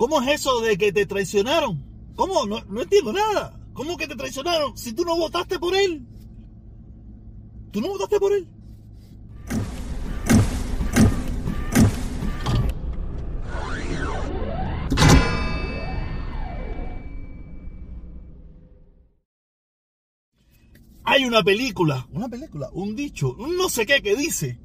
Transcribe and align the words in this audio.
¿Cómo 0.00 0.22
es 0.22 0.40
eso 0.40 0.62
de 0.62 0.78
que 0.78 0.92
te 0.92 1.04
traicionaron? 1.04 1.84
¿Cómo? 2.16 2.46
No, 2.46 2.64
no 2.70 2.80
entiendo 2.80 3.12
nada. 3.12 3.60
¿Cómo 3.74 3.98
que 3.98 4.08
te 4.08 4.16
traicionaron 4.16 4.74
si 4.74 4.94
tú 4.94 5.04
no 5.04 5.14
votaste 5.14 5.58
por 5.58 5.76
él? 5.76 6.06
¿Tú 7.70 7.82
no 7.82 7.88
votaste 7.88 8.18
por 8.18 8.32
él? 8.32 8.48
Hay 21.04 21.26
una 21.26 21.42
película, 21.42 22.08
una 22.10 22.30
película, 22.30 22.70
un 22.72 22.96
dicho, 22.96 23.34
un 23.34 23.54
no 23.58 23.68
sé 23.68 23.84
qué 23.84 24.00
que 24.00 24.16
dice, 24.16 24.58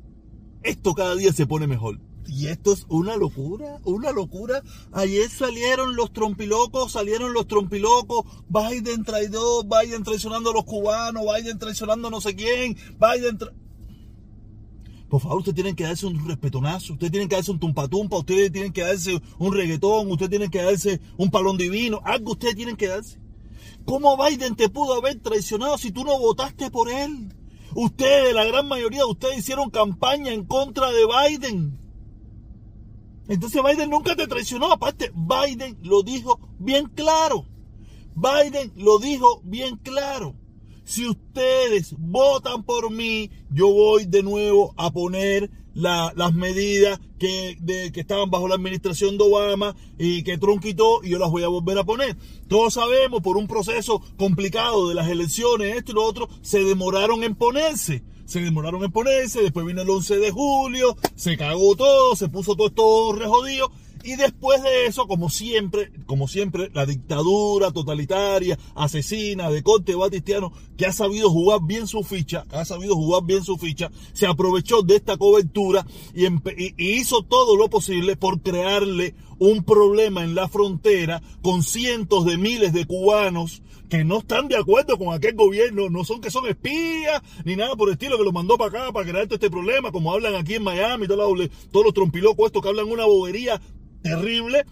esto 0.64 0.94
cada 0.94 1.14
día 1.16 1.34
se 1.34 1.46
pone 1.46 1.68
mejor. 1.68 2.00
Y 2.28 2.48
esto 2.48 2.73
es 2.73 2.86
una 2.89 3.16
locura, 3.16 3.80
una 3.84 4.12
locura. 4.12 4.62
Ayer 4.92 5.30
salieron 5.30 5.96
los 5.96 6.12
trompilocos, 6.12 6.92
salieron 6.92 7.34
los 7.34 7.48
trompilocos. 7.48 8.25
Biden 8.50 9.04
traidor, 9.04 9.65
Biden 9.65 10.04
traicionando 10.04 10.51
a 10.51 10.54
los 10.54 10.65
cubanos, 10.65 11.24
Biden 11.24 11.60
traicionando 11.60 12.07
a 12.07 12.11
no 12.11 12.21
sé 12.21 12.36
quién, 12.36 12.78
Biden... 13.00 13.38
Por 15.10 15.21
favor, 15.21 15.38
ustedes 15.38 15.56
tienen 15.56 15.75
que 15.75 15.84
darse 15.84 16.07
un 16.07 16.28
respetonazo, 16.28 16.93
ustedes 16.93 17.11
tienen 17.11 17.29
que 17.29 17.36
darse 17.36 17.51
un 17.51 17.60
tumpatumpa, 17.60 18.18
ustedes 18.18 18.51
tienen 18.51 18.73
que 18.73 18.82
darse 18.82 19.21
un 19.37 19.54
reggaetón, 19.54 20.12
ustedes 20.12 20.32
tienen 20.32 20.50
que 20.50 20.64
darse 20.64 21.00
un 21.18 21.29
palón 21.29 21.57
divino, 21.57 22.01
algo 22.04 22.32
ustedes 22.32 22.56
tienen 22.56 22.76
que 22.76 22.87
darse. 22.87 23.20
¿Cómo 23.86 24.18
Biden 24.18 24.56
te 24.56 24.68
pudo 24.68 24.96
haber 24.96 25.20
traicionado 25.21 25.78
si 25.78 25.92
tú 25.92 26.04
no 26.04 26.18
votaste 26.18 26.71
por 26.71 26.89
él? 26.89 27.32
Ustedes, 27.76 28.34
la 28.34 28.46
gran 28.46 28.68
mayoría 28.68 29.01
de 29.01 29.12
ustedes 29.12 29.37
hicieron 29.37 29.70
campaña 29.70 30.34
en 30.34 30.43
contra 30.46 30.92
de 30.92 31.06
Biden. 31.06 31.85
Entonces 33.28 33.61
Biden 33.64 33.89
nunca 33.89 34.16
te 34.16 34.28
traicionó. 34.28 34.72
Aparte, 34.72 35.11
Biden 35.14 35.78
lo 35.81 36.03
dijo 36.03 36.39
bien 36.59 36.88
claro. 36.94 37.45
Biden 38.16 38.72
lo 38.76 39.00
dijo 39.00 39.42
bien 39.44 39.78
claro. 39.78 40.36
Si 40.84 41.08
ustedes 41.08 41.96
votan 41.98 42.64
por 42.64 42.92
mí, 42.92 43.31
yo 43.50 43.72
voy 43.72 44.06
de 44.06 44.22
nuevo 44.22 44.73
a 44.78 44.92
poner 44.92 45.50
las 45.73 46.34
medidas 46.34 47.02
que, 47.20 47.58
que 47.92 48.00
estaban 48.00 48.30
bajo 48.30 48.48
la 48.48 48.56
administración 48.56 49.18
de 49.18 49.23
Obama 49.26 49.76
y 49.98 50.23
que 50.23 50.38
Trump 50.38 50.62
quitó 50.62 51.03
y 51.03 51.09
yo 51.09 51.20
las 51.20 51.31
voy 51.31 51.44
a 51.44 51.48
volver 51.48 51.80
a 51.80 51.84
poner. 51.84 52.16
Todos 52.48 52.76
sabemos, 52.76 53.22
por 53.22 53.36
un 53.36 53.48
proceso 53.48 54.02
complicado 54.16 54.88
de 54.88 54.96
las 54.96 55.09
elecciones, 55.09 55.76
esto 55.76 55.92
y 55.92 55.96
lo 55.96 56.03
otro, 56.06 56.30
se 56.42 56.64
demoraron 56.64 57.23
en 57.23 57.36
ponerse 57.36 58.03
se 58.26 58.42
demoraron 58.42 58.84
en 58.84 58.92
ponerse, 58.92 59.42
después 59.42 59.66
vino 59.66 59.81
el 59.81 59.90
11 59.90 60.18
de 60.18 60.31
julio, 60.31 60.98
se 61.16 61.38
cagó 61.38 61.76
todo, 61.76 62.16
se 62.16 62.28
puso 62.28 62.56
todo 62.56 62.68
esto 62.68 63.14
rejodido. 63.14 63.72
Y 64.04 64.18
después 64.18 64.62
de 64.62 64.86
eso, 64.86 65.08
como 65.08 65.31
siempre, 65.31 65.92
como 66.06 66.28
siempre, 66.28 66.70
la 66.76 66.86
dictadura 66.86 67.72
totalitaria, 67.72 68.56
asesina 68.76 69.50
de 69.50 69.64
corte 69.64 69.96
batistiano, 69.96 70.53
que 70.78 70.86
ha 70.86 70.94
sabido 70.94 71.31
jugar 71.31 71.62
bien 71.64 71.88
su 71.88 72.03
ficha, 72.03 72.46
ha 72.52 72.66
sabido 72.66 72.94
jugar 72.94 73.23
bien 73.26 73.44
su 73.44 73.58
ficha, 73.58 73.90
se 74.14 74.28
aprovechó 74.28 74.84
de 74.84 74.98
esta 74.98 75.18
cobertura 75.18 75.88
y, 76.14 76.28
y 76.28 76.73
hizo 76.78 77.23
todo 77.23 77.56
lo 77.56 77.68
posible 77.68 78.16
por 78.16 78.42
crearle 78.42 79.16
un 79.40 79.64
problema 79.64 80.23
en 80.23 80.36
la 80.36 80.48
frontera 80.50 81.23
con 81.42 81.64
cientos 81.64 82.26
de 82.26 82.38
miles 82.38 82.73
de 82.73 82.86
cubanos 82.86 83.64
que 83.89 84.03
no 84.03 84.19
están 84.19 84.47
de 84.47 84.58
acuerdo 84.58 84.97
con 84.97 85.14
aquel 85.14 85.36
gobierno, 85.36 85.89
no 85.89 86.03
son 86.03 86.22
que 86.22 86.31
son 86.31 86.47
espías, 86.47 87.22
ni 87.44 87.55
nada 87.55 87.75
por 87.75 87.89
el 87.89 87.94
estilo, 87.94 88.17
que 88.17 88.23
lo 88.23 88.31
mandó 88.31 88.58
para 88.58 88.69
acá 88.69 88.91
para 88.91 89.09
crear 89.09 89.25
todo 89.25 89.36
este 89.36 89.50
problema, 89.50 89.91
como 89.91 90.11
hablan 90.14 90.36
aquí 90.36 90.55
en 90.55 90.64
Miami, 90.64 91.08
todos 91.08 91.38
los, 91.38 91.50
todos 91.72 91.86
los 91.86 91.94
trompilocos 91.94 92.47
estos 92.47 92.61
que 92.61 92.69
hablan 92.69 92.89
una 92.89 93.06
bobería 93.06 93.61
terrible, 94.02 94.66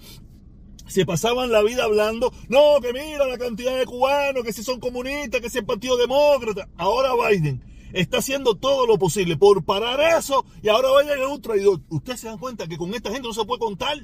se 0.88 1.06
pasaban 1.06 1.52
la 1.52 1.64
vida 1.64 1.86
hablando, 1.86 2.31
no, 2.50 2.80
que 2.81 2.94
mira 2.94 3.25
la 3.25 3.38
cantidad 3.38 3.78
de 3.78 3.86
cubanos, 3.86 4.44
que 4.44 4.53
si 4.53 4.64
son 4.64 4.80
comunistas, 4.80 5.41
que 5.41 5.50
si 5.50 5.59
es 5.59 5.64
partido 5.64 5.97
demócrata. 5.97 6.69
Ahora 6.78 7.11
Biden 7.16 7.64
está 7.94 8.18
haciendo 8.18 8.56
todo 8.56 8.85
lo 8.85 8.97
posible 8.97 9.38
por 9.38 9.63
parar 9.63 10.18
eso 10.18 10.46
y 10.62 10.69
ahora 10.69 10.90
Biden 11.02 11.22
es 11.22 11.28
un 11.28 11.41
traidor. 11.41 11.81
Ustedes 11.90 12.19
se 12.19 12.28
dan 12.28 12.38
cuenta 12.38 12.68
que 12.68 12.78
con 12.78 12.94
esta 12.94 13.12
gente 13.12 13.28
no 13.28 13.34
se 13.34 13.46
puede 13.46 13.59
contar. 13.59 13.97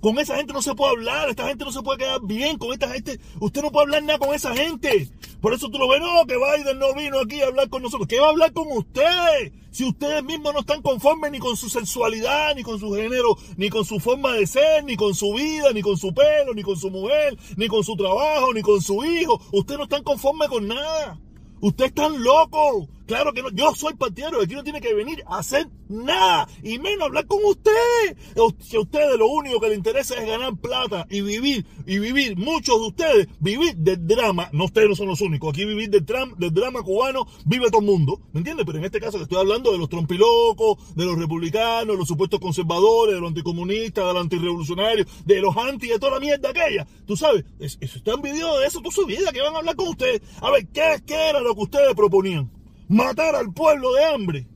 Con 0.00 0.18
esa 0.18 0.36
gente 0.36 0.52
no 0.52 0.62
se 0.62 0.74
puede 0.74 0.92
hablar, 0.92 1.28
esta 1.28 1.48
gente 1.48 1.64
no 1.64 1.72
se 1.72 1.82
puede 1.82 1.98
quedar 1.98 2.20
bien 2.22 2.58
con 2.58 2.72
esta 2.72 2.88
gente. 2.88 3.18
Usted 3.40 3.62
no 3.62 3.70
puede 3.70 3.84
hablar 3.84 4.02
nada 4.02 4.18
con 4.18 4.34
esa 4.34 4.54
gente. 4.54 5.10
Por 5.40 5.52
eso 5.52 5.68
tú 5.68 5.78
lo 5.78 5.88
ves, 5.88 6.00
no, 6.00 6.26
que 6.26 6.36
Biden 6.36 6.78
no 6.78 6.94
vino 6.94 7.20
aquí 7.20 7.40
a 7.40 7.46
hablar 7.46 7.68
con 7.68 7.82
nosotros. 7.82 8.08
¿Qué 8.08 8.18
va 8.18 8.26
a 8.26 8.30
hablar 8.30 8.52
con 8.52 8.66
usted? 8.70 9.52
Si 9.70 9.84
ustedes 9.84 10.24
mismos 10.24 10.54
no 10.54 10.60
están 10.60 10.80
conformes 10.80 11.30
ni 11.30 11.38
con 11.38 11.56
su 11.56 11.68
sensualidad, 11.68 12.54
ni 12.54 12.62
con 12.62 12.80
su 12.80 12.92
género, 12.94 13.36
ni 13.56 13.68
con 13.68 13.84
su 13.84 14.00
forma 14.00 14.32
de 14.32 14.46
ser, 14.46 14.84
ni 14.84 14.96
con 14.96 15.14
su 15.14 15.34
vida, 15.34 15.72
ni 15.74 15.82
con 15.82 15.96
su 15.98 16.14
pelo, 16.14 16.54
ni 16.54 16.62
con 16.62 16.76
su 16.76 16.90
mujer, 16.90 17.36
ni 17.56 17.68
con 17.68 17.84
su 17.84 17.94
trabajo, 17.96 18.54
ni 18.54 18.62
con 18.62 18.80
su 18.80 19.04
hijo. 19.04 19.40
Usted 19.52 19.76
no 19.76 19.84
están 19.84 20.02
conformes 20.02 20.48
con 20.48 20.66
nada. 20.66 21.20
Usted 21.60 21.86
es 21.86 21.94
tan 21.94 22.22
loco. 22.22 22.88
Claro 23.06 23.32
que 23.32 23.42
no. 23.42 23.50
Yo 23.50 23.74
soy 23.74 23.94
partidario. 23.94 24.40
Aquí 24.40 24.54
no 24.54 24.64
tiene 24.64 24.80
que 24.80 24.92
venir 24.94 25.22
a 25.26 25.38
hacer 25.38 25.68
nada. 25.88 26.48
Y 26.62 26.78
menos 26.78 27.06
hablar 27.06 27.26
con 27.26 27.38
usted. 27.44 28.16
Si 28.60 28.76
a 28.76 28.80
ustedes 28.80 29.16
lo 29.18 29.28
único 29.28 29.60
que 29.60 29.68
les 29.68 29.78
interesa 29.78 30.14
es 30.16 30.26
ganar 30.26 30.56
plata 30.56 31.06
y 31.08 31.20
vivir. 31.20 31.64
Y 31.86 31.98
vivir, 31.98 32.36
muchos 32.36 32.80
de 32.80 32.86
ustedes, 32.86 33.28
vivir 33.38 33.76
del 33.76 34.06
drama. 34.06 34.48
No 34.52 34.64
ustedes 34.64 34.88
no 34.88 34.96
son 34.96 35.08
los 35.08 35.20
únicos. 35.20 35.50
Aquí 35.50 35.64
vivir 35.64 35.88
del, 35.88 36.04
del 36.04 36.52
drama 36.52 36.82
cubano 36.82 37.26
vive 37.44 37.70
todo 37.70 37.80
el 37.80 37.86
mundo. 37.86 38.20
¿Me 38.32 38.40
entiendes? 38.40 38.66
Pero 38.66 38.78
en 38.78 38.84
este 38.84 39.00
caso 39.00 39.18
que 39.18 39.24
estoy 39.24 39.38
hablando 39.38 39.70
de 39.70 39.78
los 39.78 39.88
trompilocos, 39.88 40.94
de 40.96 41.04
los 41.04 41.16
republicanos, 41.16 41.94
de 41.94 41.98
los 41.98 42.08
supuestos 42.08 42.40
conservadores, 42.40 43.14
de 43.14 43.20
los 43.20 43.28
anticomunistas, 43.28 44.04
de 44.04 44.12
los 44.12 44.22
antirrevolucionarios, 44.22 45.06
de 45.24 45.40
los 45.40 45.56
anti 45.56 45.88
de 45.88 45.98
toda 45.98 46.12
la 46.14 46.20
mierda 46.20 46.50
aquella. 46.50 46.86
Tú 47.06 47.16
sabes, 47.16 47.44
eso, 47.60 47.78
están 47.80 48.20
video 48.20 48.58
de 48.58 48.66
eso 48.66 48.80
toda 48.80 48.94
su 48.94 49.06
vida. 49.06 49.30
que 49.32 49.40
van 49.40 49.54
a 49.54 49.58
hablar 49.58 49.76
con 49.76 49.88
ustedes? 49.88 50.20
A 50.40 50.50
ver, 50.50 50.66
¿qué, 50.68 51.00
qué 51.06 51.30
era 51.30 51.40
lo 51.40 51.54
que 51.54 51.62
ustedes 51.62 51.94
proponían? 51.94 52.55
Matar 52.88 53.34
al 53.34 53.52
pueblo 53.52 53.92
de 53.92 54.04
hambre, 54.04 54.46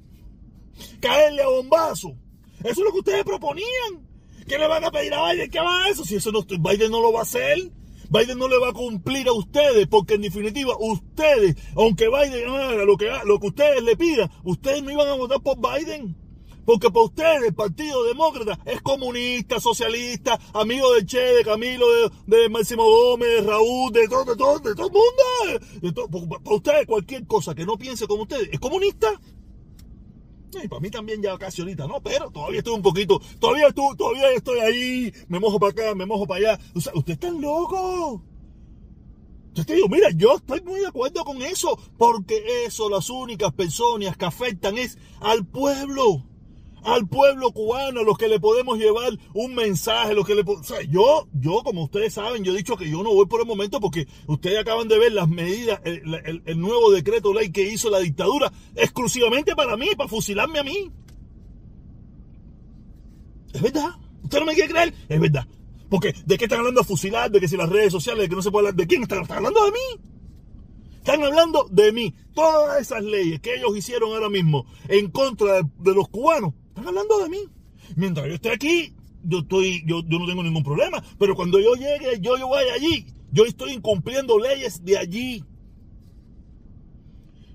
caerle 1.01 1.43
a 1.43 1.49
bombazo. 1.49 2.17
Eso 2.61 2.71
es 2.71 2.79
lo 2.79 2.93
que 2.93 2.99
ustedes 2.99 3.25
proponían. 3.25 4.09
¿Qué 4.47 4.59
le 4.59 4.67
van 4.67 4.85
a 4.85 4.91
pedir 4.91 5.15
a 5.15 5.33
Biden? 5.33 5.51
¿Qué 5.51 5.61
va 5.61 5.85
a 5.85 5.89
eso? 5.89 6.05
Si 6.05 6.17
eso 6.17 6.33
no, 6.33 6.43
Biden 6.43 6.91
no 6.91 7.01
lo 7.01 7.13
va 7.13 7.21
a 7.21 7.23
hacer. 7.23 7.71
Biden 8.11 8.39
no 8.39 8.49
le 8.49 8.59
va 8.59 8.71
a 8.71 8.73
cumplir 8.73 9.29
a 9.29 9.33
ustedes, 9.33 9.87
porque 9.87 10.15
en 10.15 10.23
definitiva, 10.23 10.75
ustedes, 10.81 11.55
aunque 11.77 12.09
Biden 12.09 12.49
haga 12.49 12.85
que, 12.99 13.09
lo 13.25 13.39
que 13.39 13.47
ustedes 13.47 13.83
le 13.85 13.97
pidan, 13.97 14.29
ustedes 14.43 14.83
no 14.83 14.91
iban 14.91 15.07
a 15.07 15.15
votar 15.15 15.41
por 15.41 15.57
Biden. 15.59 16.17
Porque 16.71 16.89
para 16.89 17.07
ustedes 17.07 17.49
el 17.49 17.53
Partido 17.53 18.05
Demócrata 18.05 18.57
es 18.65 18.81
comunista, 18.81 19.59
socialista, 19.59 20.39
amigo 20.55 20.95
de 20.95 21.05
Che, 21.05 21.19
de 21.19 21.45
Camilo, 21.45 21.85
de, 22.29 22.49
Máximo 22.49 22.85
Gómez, 22.85 23.29
de 23.29 23.41
Raúl, 23.43 23.93
de 23.93 24.07
todo, 24.07 24.25
de 24.25 24.37
todo, 24.37 24.59
de 24.61 24.75
todo 24.77 24.87
el 24.87 24.93
mundo. 24.93 26.39
para 26.45 26.55
ustedes 26.55 26.87
cualquier 26.87 27.27
cosa 27.27 27.57
que 27.57 27.67
no 27.67 27.77
piense 27.77 28.07
como 28.07 28.23
ustedes 28.23 28.51
es 28.53 28.61
comunista. 28.61 29.21
Y 30.63 30.69
para 30.69 30.79
mí 30.79 30.91
también 30.91 31.21
ya 31.21 31.37
casi 31.39 31.61
ahorita, 31.61 31.89
¿no? 31.89 32.01
Pero 32.05 32.31
todavía 32.31 32.59
estoy 32.59 32.75
un 32.75 32.83
poquito, 32.83 33.21
todavía 33.41 33.67
estoy, 33.67 33.97
todavía 33.97 34.31
estoy 34.31 34.61
ahí, 34.61 35.13
me 35.27 35.41
mojo 35.41 35.59
para 35.59 35.73
acá, 35.73 35.95
me 35.97 36.07
mojo 36.07 36.25
para 36.25 36.53
allá. 36.53 36.61
O 36.77 36.81
sea, 36.81 36.93
usted 36.95 37.15
está 37.15 37.33
loco. 37.33 38.23
Yo 39.55 39.67
te 39.67 39.75
digo, 39.75 39.89
mira, 39.89 40.09
yo 40.15 40.37
estoy 40.37 40.61
muy 40.61 40.79
de 40.79 40.87
acuerdo 40.87 41.25
con 41.25 41.43
eso, 41.43 41.77
porque 41.99 42.65
eso, 42.65 42.89
las 42.89 43.11
únicas 43.11 43.53
personas 43.55 44.17
que 44.17 44.25
afectan 44.25 44.79
es 44.79 44.99
al 45.21 45.45
pueblo 45.45 46.30
al 46.85 47.07
pueblo 47.09 47.53
cubano, 47.53 48.01
a 48.01 48.03
los 48.03 48.17
que 48.17 48.29
le 48.29 48.41
podemos 48.41 48.79
llevar 48.79 49.13
un 49.35 49.55
mensaje, 49.55 50.15
los 50.15 50.27
que 50.27 50.35
le 50.35 50.43
o 50.43 50.63
yo, 50.89 51.29
yo, 51.33 51.63
como 51.63 51.85
ustedes 51.85 52.15
saben, 52.15 52.45
yo 52.45 52.53
he 52.53 52.57
dicho 52.57 52.77
que 52.77 52.91
yo 52.91 53.03
no 53.03 53.13
voy 53.15 53.27
por 53.27 53.41
el 53.41 53.47
momento 53.47 53.81
porque 53.81 54.07
ustedes 54.27 54.59
acaban 54.59 54.89
de 54.89 54.99
ver 54.99 55.13
las 55.13 55.29
medidas, 55.29 55.81
el, 55.85 56.61
nuevo 56.61 56.91
decreto 56.91 57.33
ley 57.33 57.51
que 57.51 57.69
hizo 57.69 57.91
la 57.91 57.99
dictadura, 57.99 58.53
exclusivamente 58.75 59.55
para 59.55 59.77
mí, 59.77 59.89
para 59.97 60.09
fusilarme 60.09 60.59
a 60.59 60.65
mí. 60.65 60.91
Es 63.53 63.61
verdad. 63.61 63.91
¿Usted 64.23 64.39
no 64.39 64.47
me 64.47 64.55
quiere 64.55 64.71
creer? 64.71 64.95
Es 65.09 65.21
verdad. 65.21 65.47
Porque, 65.89 66.15
¿de 66.25 66.39
qué 66.39 66.45
están 66.45 66.61
hablando 66.61 66.83
de 66.83 66.87
fusilar? 66.87 67.31
De 67.31 67.41
que 67.41 67.49
si 67.49 67.57
las 67.57 67.69
redes 67.69 67.91
sociales, 67.91 68.23
de 68.23 68.29
que 68.29 68.37
no 68.37 68.43
se 68.43 68.51
puede 68.51 68.69
hablar. 68.69 68.75
¿De 68.77 68.87
quién 68.87 69.03
están, 69.03 69.23
están 69.23 69.39
hablando 69.39 69.65
de 69.65 69.73
mí? 69.73 70.11
Están 70.99 71.23
hablando 71.25 71.67
de 71.71 71.93
mí. 71.93 72.15
Todas 72.35 72.81
esas 72.81 73.03
leyes 73.03 73.41
que 73.41 73.57
ellos 73.57 73.77
hicieron 73.77 74.13
ahora 74.13 74.29
mismo 74.29 74.67
en 74.89 75.11
contra 75.11 75.63
de 75.63 75.95
los 75.95 76.09
cubanos 76.09 76.55
hablando 76.89 77.19
de 77.21 77.29
mí. 77.29 77.39
Mientras 77.97 78.27
yo 78.27 78.35
esté 78.35 78.51
aquí, 78.51 78.95
yo, 79.23 79.41
estoy, 79.41 79.83
yo, 79.87 80.03
yo 80.07 80.19
no 80.19 80.27
tengo 80.27 80.43
ningún 80.43 80.63
problema. 80.63 81.03
Pero 81.19 81.35
cuando 81.35 81.59
yo 81.61 81.75
llegue, 81.75 82.21
yo, 82.21 82.37
yo 82.39 82.49
vaya 82.49 82.75
allí, 82.75 83.07
yo 83.33 83.45
estoy 83.45 83.73
incumpliendo 83.73 84.39
leyes 84.39 84.85
de 84.85 84.99
allí. 84.99 85.45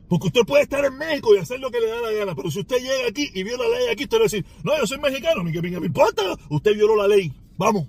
Porque 0.08 0.28
usted 0.28 0.42
puede 0.42 0.64
estar 0.64 0.86
en 0.86 0.98
México 0.98 1.34
y 1.36 1.40
hacer 1.40 1.60
lo 1.60 1.72
que 1.72 1.80
le 1.80 1.88
da 1.88 2.00
la 2.00 2.12
gana, 2.12 2.36
pero 2.36 2.52
si 2.52 2.60
usted 2.60 2.78
llega 2.78 3.10
aquí 3.10 3.30
y 3.34 3.44
viola 3.44 3.68
la 3.68 3.80
ley 3.80 3.88
aquí, 3.92 4.04
usted 4.04 4.18
va 4.18 4.22
a 4.22 4.24
decir, 4.24 4.46
no, 4.64 4.78
yo 4.78 4.86
soy 4.86 5.00
mexicano, 5.00 5.44
ni 5.44 5.52
que 5.52 5.62
me 5.62 5.70
importa, 5.70 6.22
usted 6.50 6.76
violó 6.76 6.96
la 6.96 7.08
ley. 7.08 7.34
Vamos, 7.58 7.88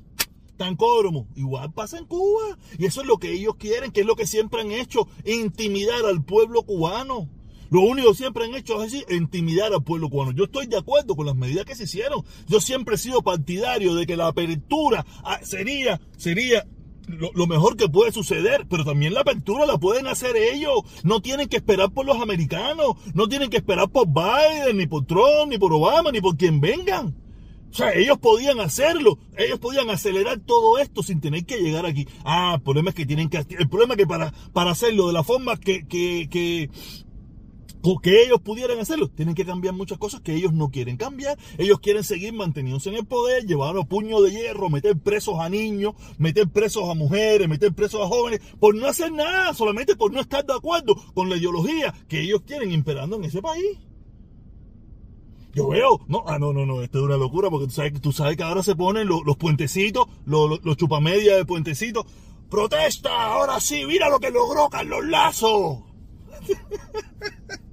tan 0.57 0.77
códromo. 0.77 1.29
Igual 1.37 1.73
pasa 1.73 1.99
en 1.99 2.07
Cuba. 2.07 2.59
Y 2.79 2.87
eso 2.87 3.03
es 3.03 3.07
lo 3.07 3.19
que 3.19 3.33
ellos 3.33 3.57
quieren, 3.57 3.93
que 3.93 4.01
es 4.01 4.07
lo 4.07 4.17
que 4.17 4.27
siempre 4.27 4.63
han 4.63 4.73
hecho, 4.73 5.09
intimidar 5.25 6.05
al 6.07 6.25
pueblo 6.25 6.63
cubano. 6.63 7.29
Lo 7.71 7.81
único 7.83 8.11
que 8.11 8.17
siempre 8.17 8.45
han 8.45 8.55
hecho 8.55 8.83
es 8.83 8.93
decir, 8.93 9.07
intimidar 9.11 9.73
al 9.73 9.83
pueblo 9.83 10.09
cubano. 10.09 10.33
Yo 10.33 10.45
estoy 10.45 10.67
de 10.67 10.79
acuerdo 10.79 11.17
con 11.17 11.27
las 11.27 11.37
medidas 11.37 11.65
que 11.65 11.75
se 11.75 11.85
hicieron. 11.85 12.25
Yo 12.49 12.61
siempre 12.61 12.95
he 12.95 12.99
sido 12.99 13.23
partidario 13.23 13.95
de 13.95 14.07
que 14.07 14.17
la 14.17 14.29
apertura 14.29 15.05
ah, 15.25 15.41
sería, 15.43 16.01
sería 16.17 16.67
lo, 17.09 17.47
mejor 17.47 17.77
que 17.77 17.89
puede 17.89 18.13
suceder, 18.13 18.67
pero 18.69 18.85
también 18.85 19.15
la 19.15 19.21
apertura 19.21 19.67
la 19.67 19.79
pueden 19.79 20.07
hacer 20.07 20.37
ellos. 20.37 20.83
No 21.05 21.21
tienen 21.21 21.49
que 21.49 21.57
esperar 21.57 21.91
por 21.91 22.07
los 22.07 22.21
americanos, 22.21 22.97
no 23.15 23.29
tienen 23.29 23.51
que 23.51 23.59
esperar 23.59 23.89
por 23.89 24.07
Biden, 24.09 24.77
ni 24.77 24.87
por 24.87 25.07
Trump, 25.07 25.51
ni 25.51 25.59
por 25.59 25.73
Obama, 25.73 26.11
ni 26.11 26.21
por 26.21 26.37
quien 26.37 26.61
vengan. 26.61 27.15
O 27.71 27.75
sea, 27.75 27.93
ellos 27.93 28.19
podían 28.19 28.59
hacerlo, 28.61 29.19
ellos 29.37 29.59
podían 29.59 29.91
acelerar 29.91 30.39
todo 30.39 30.79
esto 30.79 31.03
sin 31.03 31.21
tener 31.21 31.45
que 31.45 31.59
llegar 31.59 31.85
aquí. 31.85 32.09
Ah, 32.25 32.55
el 32.57 32.63
problema 32.63 32.91
es 32.91 32.95
que 32.95 33.05
tienen 33.05 33.29
que, 33.29 33.39
el 33.39 33.69
problema 33.69 33.95
es 33.95 33.99
que 33.99 34.07
para, 34.07 34.33
para 34.53 34.71
hacerlo 34.71 35.09
de 35.09 35.13
la 35.13 35.23
forma 35.23 35.59
que, 35.59 35.87
que, 35.87 36.71
que 38.03 38.23
ellos 38.23 38.41
pudieran 38.41 38.79
hacerlo, 38.79 39.09
tienen 39.09 39.35
que 39.35 39.45
cambiar 39.45 39.75
muchas 39.75 39.99
cosas 39.99 40.21
que 40.21 40.35
ellos 40.35 40.53
no 40.53 40.71
quieren 40.71 40.97
cambiar. 40.97 41.39
Ellos 41.59 41.79
quieren 41.81 42.05
seguir 42.05 42.33
manteniéndose 42.33 42.91
en 42.91 42.97
el 42.97 43.07
poder, 43.07 43.47
llevar 43.47 43.77
a 43.77 43.85
puño 43.85 44.21
de 44.21 44.33
hierro, 44.33 44.69
meter 44.69 44.99
presos 44.99 45.39
a 45.39 45.49
niños, 45.49 45.95
meter 46.19 46.49
presos 46.49 46.89
a 46.89 46.95
mujeres, 46.95 47.49
meter 47.49 47.73
presos 47.73 48.03
a 48.03 48.09
jóvenes, 48.09 48.41
por 48.59 48.75
no 48.75 48.87
hacer 48.87 49.13
nada, 49.13 49.55
solamente 49.55 49.97
por 49.97 50.13
no 50.13 50.21
estar 50.21 50.45
de 50.45 50.55
acuerdo 50.55 50.97
con 51.15 51.31
la 51.31 51.37
ideología 51.37 51.95
que 52.09 52.21
ellos 52.21 52.43
quieren 52.47 52.73
imperando 52.73 53.17
en 53.17 53.25
ese 53.25 53.41
país. 53.41 53.79
Yo 55.55 55.69
veo, 55.69 56.01
no, 56.07 56.25
ah, 56.27 56.39
no, 56.39 56.53
no, 56.53 56.67
no, 56.67 56.83
esto 56.83 56.99
es 56.99 57.05
una 57.05 57.17
locura 57.17 57.49
porque 57.49 57.67
tú 57.67 57.73
sabes, 57.73 58.01
tú 58.01 58.13
sabes 58.13 58.37
que 58.37 58.43
ahora 58.43 58.63
se 58.63 58.77
ponen 58.77 59.09
los, 59.09 59.23
puentecitos, 59.39 60.07
los, 60.27 60.51
los, 60.51 60.65
los 60.65 60.77
chupamedias 60.77 61.39
de 61.39 61.45
puentecitos. 61.47 62.05
¡Protesta! 62.51 63.33
Ahora 63.33 63.59
sí, 63.59 63.87
mira 63.87 64.11
lo 64.11 64.21
que 64.21 64.31
logró 64.31 64.69
Carlos 64.69 65.07
Lazo. 65.07 65.87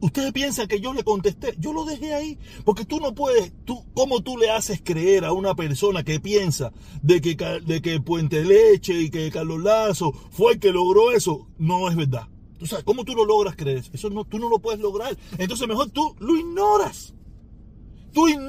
Ustedes 0.00 0.32
piensan 0.32 0.66
que 0.66 0.80
yo 0.80 0.94
le 0.94 1.04
contesté, 1.04 1.54
yo 1.58 1.72
lo 1.72 1.84
dejé 1.84 2.14
ahí, 2.14 2.38
porque 2.64 2.84
tú 2.86 3.00
no 3.00 3.14
puedes, 3.14 3.52
tú, 3.64 3.84
¿cómo 3.92 4.22
tú 4.22 4.38
le 4.38 4.50
haces 4.50 4.80
creer 4.82 5.26
a 5.26 5.32
una 5.32 5.54
persona 5.54 6.02
que 6.02 6.20
piensa 6.20 6.72
de 7.02 7.20
que, 7.20 7.36
de 7.36 7.82
que 7.82 8.00
Puente 8.00 8.44
Leche 8.44 8.94
y 8.94 9.10
que 9.10 9.30
Carlos 9.30 9.60
Lazo 9.60 10.12
fue 10.30 10.54
el 10.54 10.58
que 10.58 10.72
logró 10.72 11.12
eso? 11.12 11.48
No 11.58 11.88
es 11.90 11.96
verdad. 11.96 12.28
Tú 12.58 12.66
sabes, 12.66 12.84
¿cómo 12.84 13.04
tú 13.04 13.14
lo 13.14 13.24
logras 13.24 13.56
creer? 13.56 13.84
Eso 13.92 14.10
no, 14.10 14.24
tú 14.24 14.38
no 14.38 14.48
lo 14.48 14.58
puedes 14.58 14.80
lograr. 14.80 15.16
Entonces 15.38 15.68
mejor 15.68 15.90
tú 15.90 16.14
lo 16.18 16.36
ignoras. 16.36 17.14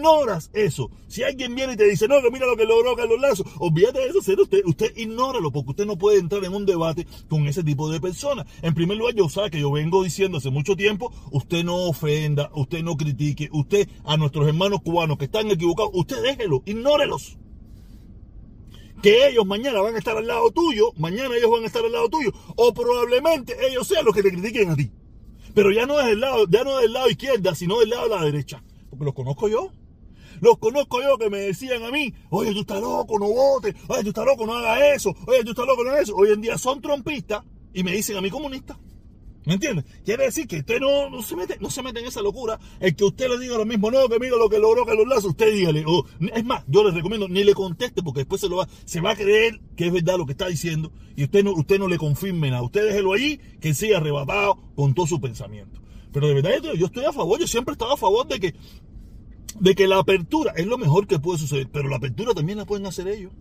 Ignoras 0.01 0.49
eso. 0.53 0.89
Si 1.07 1.21
alguien 1.21 1.53
viene 1.53 1.73
y 1.73 1.75
te 1.75 1.83
dice, 1.83 2.07
no, 2.07 2.19
que 2.23 2.31
mira 2.31 2.47
lo 2.47 2.57
que 2.57 2.65
logró 2.65 2.95
Carlos 2.95 3.21
Lazo, 3.21 3.43
olvídate 3.59 3.99
de 3.99 4.07
eso, 4.07 4.17
usted, 4.17 4.63
usted 4.65 4.97
ignóralo, 4.97 5.51
porque 5.51 5.69
usted 5.69 5.85
no 5.85 5.95
puede 5.95 6.17
entrar 6.17 6.43
en 6.43 6.55
un 6.55 6.65
debate 6.65 7.05
con 7.29 7.47
ese 7.47 7.63
tipo 7.63 7.87
de 7.87 8.01
personas. 8.01 8.47
En 8.63 8.73
primer 8.73 8.97
lugar, 8.97 9.13
yo 9.13 9.29
sé 9.29 9.51
que 9.51 9.59
yo 9.59 9.71
vengo 9.71 10.03
diciendo 10.03 10.39
hace 10.39 10.49
mucho 10.49 10.75
tiempo, 10.75 11.13
usted 11.29 11.63
no 11.63 11.87
ofenda, 11.87 12.49
usted 12.55 12.81
no 12.81 12.97
critique, 12.97 13.47
usted 13.51 13.87
a 14.03 14.17
nuestros 14.17 14.47
hermanos 14.47 14.81
cubanos 14.83 15.19
que 15.19 15.25
están 15.25 15.51
equivocados, 15.51 15.91
usted 15.93 16.19
déjelo, 16.23 16.63
ignórelos. 16.65 17.37
Que 19.03 19.27
ellos 19.27 19.45
mañana 19.45 19.81
van 19.81 19.93
a 19.93 19.99
estar 19.99 20.17
al 20.17 20.25
lado 20.25 20.49
tuyo, 20.49 20.93
mañana 20.97 21.35
ellos 21.35 21.51
van 21.51 21.63
a 21.63 21.67
estar 21.67 21.85
al 21.85 21.91
lado 21.91 22.09
tuyo, 22.09 22.31
o 22.55 22.73
probablemente 22.73 23.55
ellos 23.69 23.87
sean 23.87 24.03
los 24.03 24.15
que 24.15 24.23
te 24.23 24.31
critiquen 24.31 24.71
a 24.71 24.75
ti. 24.75 24.89
Pero 25.53 25.71
ya 25.71 25.85
no 25.85 25.99
es 25.99 26.07
del 26.07 26.21
lado, 26.21 26.47
ya 26.49 26.63
no 26.63 26.79
del 26.79 26.91
lado 26.91 27.07
izquierda, 27.07 27.53
sino 27.53 27.79
del 27.79 27.91
lado 27.91 28.09
de 28.09 28.15
la 28.15 28.25
derecha 28.25 28.63
porque 28.91 29.05
los 29.05 29.13
conozco 29.13 29.47
yo. 29.47 29.71
Los 30.39 30.57
conozco 30.57 31.01
yo 31.01 31.17
que 31.17 31.29
me 31.29 31.39
decían 31.39 31.83
a 31.83 31.91
mí, 31.91 32.13
oye, 32.29 32.53
tú 32.53 32.61
estás 32.61 32.81
loco, 32.81 33.19
no 33.19 33.27
votes, 33.27 33.75
oye, 33.87 34.03
tú 34.03 34.09
estás 34.09 34.25
loco, 34.25 34.45
no 34.45 34.53
hagas 34.53 34.95
eso, 34.95 35.15
oye, 35.27 35.43
tú 35.43 35.51
estás 35.51 35.65
loco, 35.65 35.83
no 35.83 35.89
hagas 35.91 36.03
eso. 36.03 36.15
Hoy 36.15 36.29
en 36.31 36.41
día 36.41 36.57
son 36.57 36.81
trompistas 36.81 37.43
y 37.73 37.83
me 37.83 37.91
dicen 37.91 38.17
a 38.17 38.21
mí 38.21 38.29
comunista. 38.29 38.77
¿Me 39.45 39.55
entiendes? 39.55 39.85
Quiere 40.05 40.25
decir 40.25 40.47
que 40.47 40.59
usted 40.59 40.79
no, 40.79 41.09
no, 41.09 41.23
se 41.23 41.35
mete, 41.35 41.57
no 41.59 41.71
se 41.71 41.81
mete 41.81 41.99
en 41.99 42.05
esa 42.05 42.21
locura. 42.21 42.59
El 42.79 42.95
que 42.95 43.05
usted 43.05 43.27
le 43.27 43.39
diga 43.39 43.57
lo 43.57 43.65
mismo, 43.65 43.89
no, 43.89 44.07
que 44.07 44.19
mira 44.19 44.37
lo 44.37 44.49
que 44.49 44.59
logró 44.59 44.85
que 44.85 44.93
los 44.93 45.07
lazos, 45.07 45.31
usted 45.31 45.51
dígale. 45.51 45.83
Es 46.35 46.45
más, 46.45 46.63
yo 46.67 46.83
le 46.83 46.91
recomiendo, 46.91 47.27
ni 47.27 47.43
le 47.43 47.55
conteste, 47.55 48.03
porque 48.03 48.19
después 48.19 48.39
se 48.39 48.49
lo 48.49 48.57
va, 48.57 48.67
se 48.85 49.01
va 49.01 49.11
a 49.11 49.15
creer 49.15 49.59
que 49.75 49.87
es 49.87 49.93
verdad 49.93 50.17
lo 50.17 50.27
que 50.27 50.33
está 50.33 50.47
diciendo, 50.47 50.91
y 51.15 51.23
usted 51.23 51.43
no, 51.43 51.53
usted 51.53 51.79
no 51.79 51.87
le 51.87 51.97
confirme 51.97 52.51
nada. 52.51 52.61
Usted 52.61 52.85
déjelo 52.85 53.13
allí, 53.13 53.39
que 53.59 53.73
siga 53.73 53.97
arrebatado 53.97 54.59
con 54.75 54.93
todo 54.93 55.07
su 55.07 55.19
pensamiento. 55.19 55.81
Pero 56.11 56.27
de 56.27 56.35
verdad 56.35 56.51
yo 56.77 56.85
estoy 56.85 57.05
a 57.05 57.13
favor, 57.13 57.39
yo 57.39 57.47
siempre 57.47 57.71
he 57.71 57.75
estado 57.75 57.93
a 57.93 57.97
favor 57.97 58.27
de 58.27 58.39
que, 58.39 58.53
de 59.59 59.75
que 59.75 59.87
la 59.87 59.99
apertura 59.99 60.53
es 60.55 60.65
lo 60.65 60.77
mejor 60.77 61.07
que 61.07 61.19
puede 61.19 61.39
suceder, 61.39 61.67
pero 61.71 61.89
la 61.89 61.97
apertura 61.97 62.33
también 62.33 62.57
la 62.57 62.65
pueden 62.65 62.85
hacer 62.85 63.07
ellos. 63.07 63.31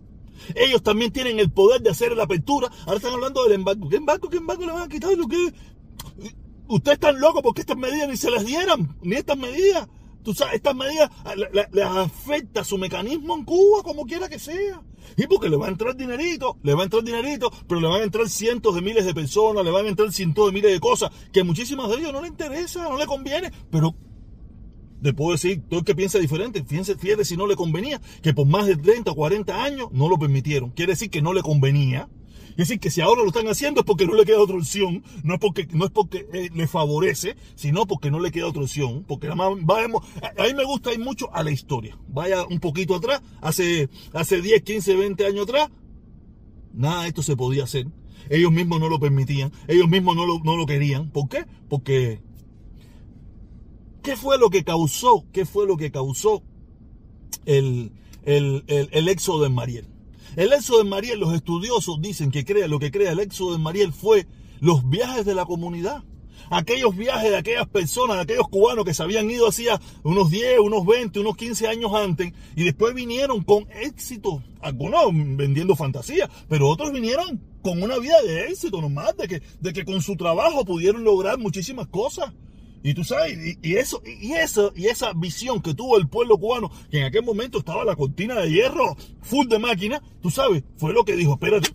Ellos 0.55 0.81
también 0.81 1.11
tienen 1.11 1.39
el 1.39 1.51
poder 1.51 1.81
de 1.81 1.91
hacer 1.91 2.15
la 2.15 2.23
apertura. 2.23 2.69
Ahora 2.85 2.97
están 2.97 3.13
hablando 3.13 3.43
del 3.43 3.53
embargo. 3.53 3.89
¿Qué 3.89 3.97
embargo? 3.97 4.29
¿Qué 4.29 4.37
embargo 4.37 4.65
le 4.65 4.71
van 4.71 4.83
a 4.83 4.87
quitar? 4.87 5.13
¿Lo 5.15 5.27
que... 5.27 5.53
Ustedes 6.67 6.95
están 6.95 7.19
locos 7.19 7.41
porque 7.43 7.61
estas 7.61 7.77
medidas 7.77 8.07
ni 8.07 8.15
se 8.15 8.31
las 8.31 8.45
dieran, 8.45 8.97
ni 9.01 9.15
estas 9.15 9.37
medidas. 9.37 9.87
Tú 10.23 10.33
sabes, 10.33 10.55
estas 10.55 10.75
medidas 10.75 11.09
ah, 11.25 11.33
les 11.35 11.85
afecta 11.85 12.63
su 12.63 12.77
mecanismo 12.77 13.35
en 13.35 13.43
Cuba, 13.43 13.83
como 13.83 14.05
quiera 14.05 14.29
que 14.29 14.39
sea. 14.39 14.81
Y 15.17 15.27
porque 15.27 15.49
le 15.49 15.57
va 15.57 15.65
a 15.65 15.69
entrar 15.69 15.95
dinerito, 15.95 16.57
le 16.63 16.73
va 16.73 16.81
a 16.81 16.83
entrar 16.85 17.03
dinerito, 17.03 17.51
pero 17.67 17.81
le 17.81 17.87
van 17.87 18.01
a 18.01 18.03
entrar 18.03 18.29
cientos 18.29 18.75
de 18.75 18.81
miles 18.81 19.05
de 19.05 19.13
personas, 19.13 19.65
le 19.65 19.71
van 19.71 19.85
a 19.85 19.89
entrar 19.89 20.11
cientos 20.13 20.45
de 20.45 20.51
miles 20.53 20.71
de 20.71 20.79
cosas, 20.79 21.11
que 21.33 21.43
muchísimas 21.43 21.89
de 21.89 21.97
ellos 21.97 22.13
no 22.13 22.21
le 22.21 22.27
interesa, 22.27 22.83
no 22.83 22.97
le 22.97 23.07
conviene, 23.07 23.51
pero 23.71 23.95
le 25.01 25.13
puedo 25.13 25.31
decir, 25.31 25.61
todo 25.67 25.79
el 25.79 25.85
que 25.85 25.95
piensa 25.95 26.19
diferente, 26.19 26.63
fíjense, 26.63 26.95
fíjate 26.95 27.25
si 27.25 27.35
no 27.35 27.47
le 27.47 27.55
convenía, 27.55 27.99
que 28.21 28.33
por 28.33 28.45
más 28.47 28.67
de 28.67 28.77
30 28.77 29.11
o 29.11 29.15
40 29.15 29.63
años 29.63 29.89
no 29.91 30.07
lo 30.07 30.17
permitieron. 30.17 30.71
Quiere 30.71 30.93
decir 30.93 31.09
que 31.09 31.21
no 31.21 31.33
le 31.33 31.41
convenía. 31.41 32.07
Es 32.51 32.67
decir, 32.67 32.79
que 32.79 32.91
si 32.91 33.01
ahora 33.01 33.21
lo 33.21 33.29
están 33.29 33.47
haciendo 33.47 33.79
es 33.79 33.85
porque 33.85 34.05
no 34.05 34.13
le 34.13 34.25
queda 34.25 34.41
otra 34.41 34.57
opción, 34.57 35.03
no 35.23 35.35
es 35.35 35.39
porque, 35.39 35.67
no 35.71 35.85
es 35.85 35.91
porque 35.91 36.27
eh, 36.33 36.49
le 36.53 36.67
favorece, 36.67 37.35
sino 37.55 37.87
porque 37.87 38.11
no 38.11 38.19
le 38.19 38.31
queda 38.31 38.47
otra 38.47 38.61
opción. 38.61 39.05
Porque 39.07 39.27
además, 39.27 39.53
vamos, 39.61 40.05
a, 40.21 40.43
mí 40.43 40.53
me 40.53 40.65
gusta 40.65 40.93
ir 40.93 40.99
mucho 40.99 41.33
a 41.33 41.43
la 41.43 41.51
historia. 41.51 41.97
Vaya 42.09 42.45
un 42.45 42.59
poquito 42.59 42.93
atrás, 42.93 43.21
hace, 43.41 43.89
hace 44.13 44.41
10, 44.41 44.63
15, 44.63 44.95
20 44.95 45.25
años 45.25 45.43
atrás, 45.43 45.69
nada 46.73 47.03
de 47.03 47.07
esto 47.07 47.23
se 47.23 47.35
podía 47.35 47.63
hacer. 47.63 47.87
Ellos 48.29 48.51
mismos 48.51 48.79
no 48.79 48.89
lo 48.89 48.99
permitían, 48.99 49.51
ellos 49.67 49.89
mismos 49.89 50.15
no 50.15 50.25
lo, 50.25 50.39
no 50.43 50.57
lo 50.57 50.65
querían. 50.65 51.09
¿Por 51.09 51.29
qué? 51.29 51.45
Porque 51.69 52.19
¿Qué 54.01 54.15
fue 54.15 54.37
lo 54.37 54.49
que 54.49 54.63
causó? 54.63 55.25
¿Qué 55.31 55.45
fue 55.45 55.67
lo 55.67 55.77
que 55.77 55.91
causó 55.91 56.41
el, 57.45 57.91
el, 58.23 58.63
el, 58.67 59.07
éxodo 59.07 59.43
de 59.43 59.49
Mariel? 59.49 59.87
El 60.35 60.53
éxodo 60.53 60.79
de 60.79 60.89
Mariel, 60.89 61.19
los 61.19 61.33
estudiosos 61.35 62.01
dicen 62.01 62.31
que 62.31 62.43
crea, 62.43 62.67
lo 62.67 62.79
que 62.79 62.91
crea 62.91 63.11
el 63.11 63.19
éxodo 63.19 63.53
de 63.53 63.59
Mariel 63.59 63.93
fue 63.93 64.27
los 64.59 64.89
viajes 64.89 65.25
de 65.25 65.35
la 65.35 65.45
comunidad. 65.45 66.03
Aquellos 66.49 66.95
viajes 66.95 67.29
de 67.29 67.37
aquellas 67.37 67.67
personas, 67.67 68.17
de 68.17 68.23
aquellos 68.23 68.47
cubanos 68.49 68.83
que 68.85 68.93
se 68.93 69.03
habían 69.03 69.29
ido 69.29 69.47
hacía 69.47 69.79
unos 70.03 70.31
10, 70.31 70.59
unos 70.59 70.85
20, 70.85 71.19
unos 71.19 71.37
15 71.37 71.67
años 71.67 71.93
antes 71.93 72.33
y 72.55 72.63
después 72.63 72.93
vinieron 72.93 73.43
con 73.43 73.67
éxito. 73.71 74.43
Algunos 74.61 75.05
vendiendo 75.13 75.75
fantasía, 75.75 76.29
pero 76.49 76.67
otros 76.67 76.91
vinieron 76.91 77.41
con 77.61 77.81
una 77.81 77.99
vida 77.99 78.21
de 78.23 78.47
éxito 78.47 78.81
nomás, 78.81 79.15
de 79.17 79.27
que, 79.27 79.41
de 79.59 79.73
que 79.73 79.85
con 79.85 80.01
su 80.01 80.15
trabajo 80.15 80.65
pudieron 80.65 81.03
lograr 81.03 81.37
muchísimas 81.37 81.87
cosas. 81.87 82.33
Y 82.83 82.93
tú 82.93 83.03
sabes, 83.03 83.37
y, 83.61 83.75
eso, 83.75 84.01
y 84.05 84.33
eso, 84.33 84.73
y 84.75 84.87
esa 84.87 85.13
visión 85.13 85.61
que 85.61 85.73
tuvo 85.73 85.97
el 85.97 86.07
pueblo 86.07 86.37
cubano, 86.37 86.71
que 86.89 86.99
en 86.99 87.05
aquel 87.05 87.23
momento 87.23 87.59
estaba 87.59 87.85
la 87.85 87.95
cortina 87.95 88.35
de 88.35 88.51
hierro 88.51 88.95
full 89.21 89.47
de 89.47 89.59
máquina, 89.59 90.01
tú 90.21 90.31
sabes, 90.31 90.63
fue 90.77 90.93
lo 90.93 91.03
que 91.03 91.15
dijo, 91.15 91.33
espérate, 91.33 91.69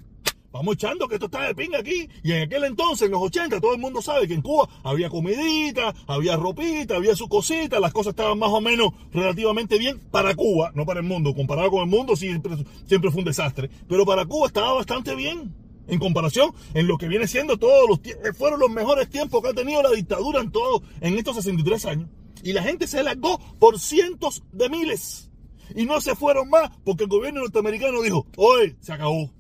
vamos 0.51 0.75
echando 0.75 1.07
que 1.07 1.15
esto 1.15 1.27
está 1.27 1.47
de 1.47 1.55
pinga 1.55 1.79
aquí. 1.79 2.09
Y 2.25 2.33
en 2.33 2.43
aquel 2.43 2.65
entonces, 2.65 3.07
en 3.07 3.13
los 3.13 3.23
80, 3.23 3.61
todo 3.61 3.75
el 3.75 3.81
mundo 3.81 4.03
sabe 4.03 4.27
que 4.27 4.35
en 4.35 4.43
Cuba 4.43 4.69
había 4.83 5.09
comidita, 5.09 5.95
había 6.07 6.37
ropita, 6.37 6.97
había 6.97 7.15
su 7.15 7.29
cosita, 7.29 7.79
las 7.79 7.93
cosas 7.93 8.11
estaban 8.11 8.39
más 8.39 8.51
o 8.51 8.61
menos 8.61 8.91
relativamente 9.13 9.79
bien 9.79 10.01
para 10.11 10.35
Cuba, 10.35 10.73
no 10.75 10.87
para 10.87 11.01
el 11.01 11.07
mundo. 11.07 11.35
Comparado 11.35 11.71
con 11.71 11.83
el 11.83 11.89
mundo 11.89 12.17
siempre, 12.17 12.57
siempre 12.87 13.11
fue 13.11 13.21
un 13.21 13.27
desastre. 13.27 13.71
Pero 13.89 14.05
para 14.05 14.25
Cuba 14.25 14.47
estaba 14.49 14.73
bastante 14.73 15.15
bien 15.15 15.55
en 15.89 15.99
comparación 15.99 16.53
en 16.75 16.87
lo 16.87 16.99
que 16.99 17.09
viene 17.09 17.27
siendo 17.27 17.57
todos 17.57 17.89
los 17.89 18.01
eh, 18.05 18.33
fueron 18.33 18.61
los 18.61 18.71
mejores 18.71 19.09
tiempos 19.09 19.43
que 19.43 19.49
ha 19.49 19.55
tenido 19.55 19.83
la 19.83 19.91
dictadura 19.91 20.41
en 20.41 20.51
todo 20.51 20.83
en 21.01 21.15
estos 21.19 21.37
63 21.37 21.87
años. 21.87 22.09
Y 22.43 22.53
la 22.53 22.63
gente 22.63 22.87
se 22.87 23.03
largó 23.03 23.39
por 23.59 23.81
cientos 23.81 24.43
de 24.53 24.69
miles. 24.69 25.31
Y 25.75 25.85
no 25.85 26.01
se 26.01 26.15
fueron 26.15 26.49
más 26.49 26.71
porque 26.85 27.05
el 27.05 27.11
gobierno 27.11 27.41
norteamericano 27.41 28.01
dijo 28.03 28.27
oye 28.37 28.77
se 28.81 28.93
acabó 28.93 29.33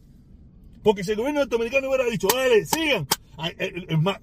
porque 0.82 1.04
si 1.04 1.12
el 1.12 1.16
gobierno 1.16 1.40
norteamericano 1.40 1.88
hubiera 1.88 2.04
dicho 2.06 2.26
dale 2.34 2.66
sigan 2.66 3.06
es 3.58 4.00
más, 4.00 4.18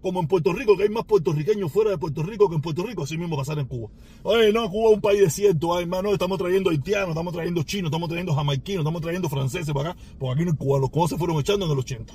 como 0.00 0.20
en 0.20 0.28
Puerto 0.28 0.52
Rico, 0.52 0.76
que 0.76 0.84
hay 0.84 0.88
más 0.88 1.04
puertorriqueños 1.04 1.72
fuera 1.72 1.90
de 1.90 1.98
Puerto 1.98 2.22
Rico 2.22 2.48
que 2.48 2.54
en 2.54 2.62
Puerto 2.62 2.84
Rico, 2.84 3.02
así 3.02 3.18
mismo 3.18 3.36
pasar 3.36 3.58
en 3.58 3.66
Cuba. 3.66 3.90
Oye, 4.22 4.52
no, 4.52 4.70
Cuba 4.70 4.90
es 4.90 4.94
un 4.96 5.00
país 5.00 5.20
desierto, 5.20 5.74
ay, 5.74 5.82
hermano, 5.82 6.12
estamos 6.12 6.38
trayendo 6.38 6.70
haitianos, 6.70 7.10
estamos 7.10 7.32
trayendo 7.32 7.62
chinos, 7.64 7.88
estamos 7.88 8.08
trayendo 8.08 8.34
jamaiquinos, 8.34 8.82
estamos 8.82 9.02
trayendo 9.02 9.28
franceses 9.28 9.74
para 9.74 9.90
acá, 9.90 10.00
porque 10.18 10.40
aquí 10.40 10.48
en 10.48 10.56
Cuba 10.56 10.78
los 10.78 10.90
cubanos 10.90 11.10
se 11.10 11.18
fueron 11.18 11.38
echando 11.38 11.66
en 11.66 11.72
el 11.72 11.78
80. 11.78 12.14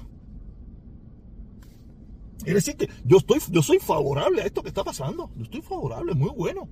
Es 2.45 2.53
decir, 2.53 2.77
que 2.77 2.89
yo, 3.03 3.17
estoy, 3.17 3.39
yo 3.51 3.61
soy 3.61 3.79
favorable 3.79 4.41
a 4.41 4.45
esto 4.45 4.63
que 4.63 4.69
está 4.69 4.83
pasando. 4.83 5.29
Yo 5.35 5.43
estoy 5.43 5.61
favorable, 5.61 6.13
muy 6.13 6.29
bueno. 6.29 6.69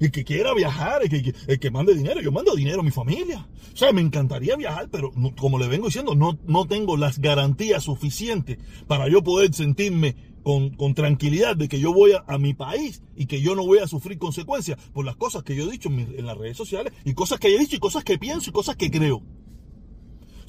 El 0.00 0.10
que 0.10 0.24
quiera 0.24 0.54
viajar, 0.54 1.02
el 1.02 1.10
que, 1.10 1.34
el 1.46 1.58
que 1.58 1.70
mande 1.70 1.94
dinero, 1.94 2.20
yo 2.20 2.32
mando 2.32 2.54
dinero 2.54 2.80
a 2.80 2.84
mi 2.84 2.90
familia. 2.90 3.48
O 3.72 3.76
sea, 3.76 3.92
me 3.92 4.00
encantaría 4.00 4.56
viajar, 4.56 4.88
pero 4.90 5.12
como 5.38 5.58
le 5.58 5.68
vengo 5.68 5.86
diciendo, 5.86 6.14
no, 6.14 6.38
no 6.46 6.66
tengo 6.66 6.96
las 6.96 7.18
garantías 7.18 7.84
suficientes 7.84 8.58
para 8.86 9.08
yo 9.08 9.22
poder 9.22 9.52
sentirme 9.54 10.16
con, 10.42 10.70
con, 10.70 10.94
tranquilidad 10.94 11.56
de 11.56 11.68
que 11.68 11.80
yo 11.80 11.92
voy 11.92 12.12
a, 12.12 12.24
a, 12.26 12.38
mi 12.38 12.54
país 12.54 13.02
y 13.16 13.26
que 13.26 13.40
yo 13.40 13.54
no 13.54 13.66
voy 13.66 13.78
a 13.78 13.86
sufrir 13.86 14.18
consecuencias 14.18 14.78
por 14.92 15.04
las 15.04 15.16
cosas 15.16 15.42
que 15.42 15.54
yo 15.54 15.68
he 15.68 15.70
dicho 15.70 15.90
en 15.90 16.24
las 16.24 16.38
redes 16.38 16.56
sociales 16.56 16.92
y 17.04 17.14
cosas 17.14 17.38
que 17.38 17.54
he 17.54 17.58
dicho 17.58 17.76
y 17.76 17.80
cosas 17.80 18.04
que 18.04 18.18
pienso 18.18 18.50
y 18.50 18.52
cosas 18.52 18.76
que 18.76 18.90
creo. 18.90 19.22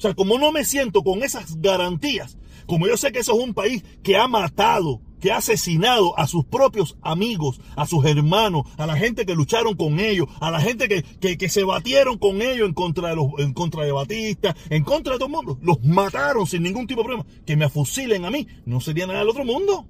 sea, 0.00 0.14
como 0.14 0.38
no 0.38 0.50
me 0.50 0.64
siento 0.64 1.02
con 1.02 1.22
esas 1.22 1.60
garantías, 1.60 2.38
como 2.64 2.86
yo 2.86 2.96
sé 2.96 3.12
que 3.12 3.18
eso 3.18 3.38
es 3.38 3.44
un 3.44 3.52
país 3.52 3.84
que 4.02 4.16
ha 4.16 4.26
matado, 4.28 5.02
que 5.20 5.30
ha 5.30 5.36
asesinado 5.36 6.18
a 6.18 6.26
sus 6.26 6.44
propios 6.44 6.96
amigos, 7.02 7.60
a 7.76 7.86
sus 7.86 8.04
hermanos, 8.04 8.62
a 8.76 8.86
la 8.86 8.96
gente 8.96 9.26
que 9.26 9.34
lucharon 9.34 9.74
con 9.76 10.00
ellos, 10.00 10.28
a 10.40 10.50
la 10.50 10.60
gente 10.60 10.88
que, 10.88 11.02
que, 11.02 11.38
que 11.38 11.48
se 11.48 11.64
batieron 11.64 12.18
con 12.18 12.42
ellos 12.42 12.68
en 12.68 12.74
contra, 12.74 13.10
de 13.10 13.16
los, 13.16 13.26
en 13.38 13.52
contra 13.52 13.84
de 13.84 13.92
Batista, 13.92 14.56
en 14.70 14.84
contra 14.84 15.14
de 15.14 15.18
todo 15.18 15.28
el 15.28 15.34
mundo. 15.34 15.58
Los 15.62 15.82
mataron 15.84 16.46
sin 16.46 16.62
ningún 16.62 16.86
tipo 16.86 17.02
de 17.02 17.08
problema. 17.08 17.26
Que 17.46 17.56
me 17.56 17.66
afusilen 17.66 18.24
a 18.24 18.30
mí 18.30 18.46
no 18.64 18.80
sería 18.80 19.06
nada 19.06 19.20
del 19.20 19.28
otro 19.28 19.44
mundo. 19.44 19.86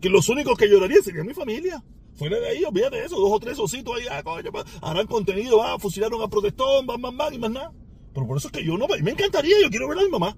Que 0.00 0.10
los 0.10 0.28
únicos 0.28 0.56
que 0.56 0.68
llorarían 0.68 1.02
serían 1.02 1.26
mi 1.26 1.34
familia. 1.34 1.82
Fuera 2.14 2.38
de 2.38 2.48
ahí, 2.48 2.64
olvídate 2.64 2.96
de 2.96 3.06
eso, 3.06 3.16
dos 3.16 3.32
o 3.32 3.40
tres 3.40 3.58
ositos 3.58 3.96
ahí, 3.96 4.04
ah, 4.10 4.22
coño, 4.22 4.50
harán 4.82 5.06
contenido, 5.06 5.62
ah, 5.62 5.78
fusilaron 5.78 6.20
a 6.20 6.28
protestón, 6.28 6.86
van, 6.86 7.00
van, 7.00 7.16
van, 7.16 7.32
y 7.32 7.38
más 7.38 7.50
nada. 7.50 7.72
Pero 8.12 8.26
por 8.26 8.36
eso 8.36 8.48
es 8.48 8.52
que 8.52 8.64
yo 8.64 8.76
no, 8.76 8.86
me 8.86 9.10
encantaría, 9.10 9.56
yo 9.62 9.70
quiero 9.70 9.88
ver 9.88 9.98
a 9.98 10.02
mi 10.02 10.10
mamá. 10.10 10.36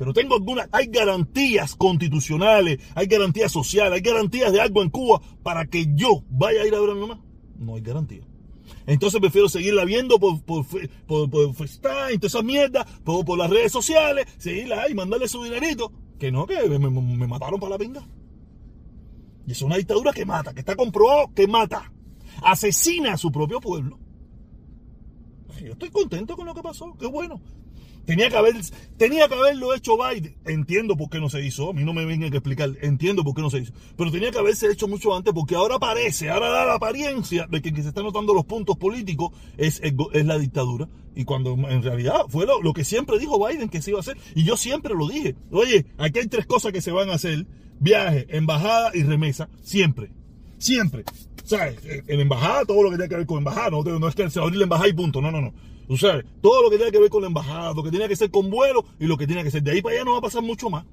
Pero 0.00 0.14
tengo 0.14 0.34
algunas, 0.34 0.66
hay 0.72 0.86
garantías 0.86 1.76
constitucionales, 1.76 2.80
hay 2.94 3.06
garantías 3.06 3.52
sociales, 3.52 3.92
hay 3.92 4.00
garantías 4.00 4.50
de 4.50 4.58
algo 4.58 4.82
en 4.82 4.88
Cuba 4.88 5.20
para 5.42 5.66
que 5.66 5.88
yo 5.94 6.24
vaya 6.30 6.62
a 6.62 6.66
ir 6.66 6.74
a 6.74 6.80
ver 6.80 6.88
a 6.88 6.94
mi 6.94 7.00
mamá. 7.02 7.22
No 7.58 7.74
hay 7.74 7.82
garantía. 7.82 8.22
Entonces 8.86 9.20
prefiero 9.20 9.50
seguirla 9.50 9.84
viendo 9.84 10.18
por, 10.18 10.42
por, 10.42 10.64
por, 11.06 11.28
por 11.28 11.52
FaceTime, 11.52 12.16
toda 12.16 12.28
esa 12.28 12.40
mierda, 12.40 12.86
por, 13.04 13.26
por 13.26 13.36
las 13.36 13.50
redes 13.50 13.72
sociales, 13.72 14.24
seguirla 14.38 14.84
ahí, 14.84 14.94
mandarle 14.94 15.28
su 15.28 15.44
dinerito. 15.44 15.92
Que 16.18 16.32
no, 16.32 16.46
que 16.46 16.66
me 16.66 17.26
mataron 17.26 17.60
para 17.60 17.72
la 17.72 17.78
pinga. 17.78 18.08
Y 19.46 19.52
es 19.52 19.60
una 19.60 19.76
dictadura 19.76 20.14
que 20.14 20.24
mata, 20.24 20.54
que 20.54 20.60
está 20.60 20.76
comprobado 20.76 21.30
que 21.34 21.46
mata. 21.46 21.92
Asesina 22.42 23.12
a 23.12 23.18
su 23.18 23.30
propio 23.30 23.60
pueblo. 23.60 23.98
Yo 25.62 25.72
estoy 25.72 25.90
contento 25.90 26.36
con 26.36 26.46
lo 26.46 26.54
que 26.54 26.62
pasó, 26.62 26.96
qué 26.98 27.06
bueno. 27.06 27.38
Tenía 28.04 28.28
que, 28.28 28.36
haber, 28.36 28.54
tenía 28.96 29.28
que 29.28 29.34
haberlo 29.34 29.74
hecho 29.74 29.96
Biden. 29.96 30.36
Entiendo 30.44 30.96
por 30.96 31.10
qué 31.10 31.20
no 31.20 31.28
se 31.28 31.44
hizo. 31.44 31.70
A 31.70 31.72
mí 31.72 31.84
no 31.84 31.92
me 31.92 32.04
vengan 32.04 32.32
a 32.32 32.36
explicar. 32.36 32.70
Entiendo 32.80 33.22
por 33.22 33.34
qué 33.34 33.42
no 33.42 33.50
se 33.50 33.58
hizo. 33.58 33.72
Pero 33.96 34.10
tenía 34.10 34.30
que 34.30 34.38
haberse 34.38 34.70
hecho 34.70 34.88
mucho 34.88 35.14
antes 35.14 35.32
porque 35.32 35.54
ahora 35.54 35.78
parece, 35.78 36.30
ahora 36.30 36.50
da 36.50 36.64
la 36.66 36.74
apariencia 36.74 37.46
de 37.48 37.62
que, 37.62 37.72
que 37.72 37.82
se 37.82 37.88
están 37.88 38.04
notando 38.04 38.34
los 38.34 38.44
puntos 38.44 38.76
políticos 38.76 39.30
es, 39.56 39.80
es, 39.82 39.94
es, 40.12 40.26
la 40.26 40.38
dictadura. 40.38 40.88
Y 41.14 41.24
cuando 41.24 41.52
en 41.52 41.82
realidad 41.82 42.26
fue 42.28 42.46
lo, 42.46 42.62
lo 42.62 42.72
que 42.72 42.84
siempre 42.84 43.18
dijo 43.18 43.44
Biden 43.44 43.68
que 43.68 43.82
se 43.82 43.90
iba 43.90 43.98
a 43.98 44.00
hacer. 44.00 44.16
Y 44.34 44.44
yo 44.44 44.56
siempre 44.56 44.94
lo 44.94 45.08
dije. 45.08 45.36
Oye, 45.50 45.86
aquí 45.98 46.20
hay 46.20 46.26
tres 46.26 46.46
cosas 46.46 46.72
que 46.72 46.80
se 46.80 46.92
van 46.92 47.10
a 47.10 47.14
hacer. 47.14 47.46
Viaje, 47.78 48.26
embajada 48.30 48.90
y 48.94 49.02
remesa. 49.02 49.48
Siempre. 49.62 50.10
Siempre. 50.60 51.04
O 51.42 51.48
sea, 51.48 51.74
en 52.06 52.20
embajada, 52.20 52.64
todo 52.64 52.84
lo 52.84 52.90
que 52.90 52.96
tiene 52.96 53.08
que 53.08 53.16
ver 53.16 53.26
con 53.26 53.38
embajada. 53.38 53.70
No, 53.70 53.82
no 53.82 54.08
es 54.08 54.14
que 54.14 54.30
se 54.30 54.38
abrir 54.38 54.58
la 54.58 54.64
embajada 54.64 54.88
y 54.88 54.92
punto. 54.92 55.20
No, 55.20 55.32
no, 55.32 55.40
no. 55.40 55.52
Tú 55.88 55.96
sabes, 55.96 56.24
todo 56.40 56.62
lo 56.62 56.70
que 56.70 56.76
tiene 56.76 56.92
que 56.92 57.00
ver 57.00 57.10
con 57.10 57.22
la 57.22 57.26
embajada, 57.26 57.74
lo 57.74 57.82
que 57.82 57.90
tiene 57.90 58.06
que 58.06 58.14
ser 58.14 58.30
con 58.30 58.48
vuelo 58.48 58.84
y 59.00 59.06
lo 59.06 59.16
que 59.16 59.26
tiene 59.26 59.42
que 59.42 59.50
ser. 59.50 59.64
De 59.64 59.72
ahí 59.72 59.82
para 59.82 59.96
allá 59.96 60.04
no 60.04 60.12
va 60.12 60.18
a 60.18 60.20
pasar 60.20 60.42
mucho 60.42 60.70
más. 60.70 60.84